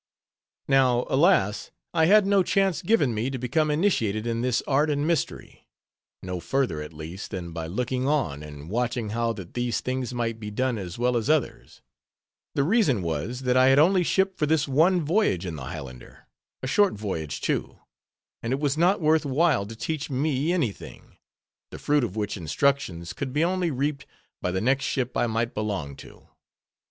Now, 0.67 1.05
alas! 1.11 1.69
I 1.93 2.07
had 2.07 2.25
no 2.25 2.41
chance 2.41 2.81
given 2.81 3.13
me 3.13 3.29
to 3.29 3.37
become 3.37 3.69
initiated 3.69 4.25
in 4.25 4.41
this 4.41 4.63
art 4.65 4.89
and 4.89 5.05
mystery; 5.05 5.67
no 6.23 6.39
further, 6.39 6.81
at 6.81 6.91
least, 6.91 7.29
than 7.29 7.51
by 7.51 7.67
looking 7.67 8.07
on, 8.07 8.41
and 8.41 8.67
watching 8.67 9.09
how 9.11 9.31
that 9.33 9.53
these 9.53 9.79
things 9.79 10.11
might 10.11 10.39
be 10.39 10.49
done 10.49 10.79
as 10.79 10.97
well 10.97 11.15
as 11.15 11.29
others, 11.29 11.83
the 12.55 12.63
reason 12.63 13.03
was, 13.03 13.41
that 13.41 13.55
I 13.55 13.67
had 13.67 13.77
only 13.77 14.01
shipped 14.03 14.39
for 14.39 14.47
this 14.47 14.67
one 14.67 15.01
voyage 15.01 15.45
in 15.45 15.55
the 15.55 15.65
Highlander, 15.65 16.25
a 16.63 16.67
short 16.67 16.95
voyage 16.95 17.39
too; 17.39 17.77
and 18.41 18.51
it 18.53 18.59
was 18.59 18.79
not 18.79 19.01
worth 19.01 19.23
while 19.23 19.67
to 19.67 19.75
teach 19.75 20.09
me 20.09 20.51
any 20.51 20.71
thing, 20.71 21.17
the 21.69 21.77
fruit 21.77 22.03
of 22.03 22.15
which 22.15 22.37
instructions 22.37 23.13
could 23.13 23.31
be 23.31 23.43
only 23.43 23.69
reaped 23.69 24.07
by 24.41 24.49
the 24.49 24.61
next 24.61 24.85
ship 24.85 25.15
I 25.15 25.27
might 25.27 25.53
belong 25.53 25.95
to. 25.97 26.27